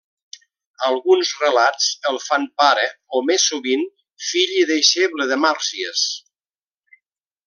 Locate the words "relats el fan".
1.41-2.47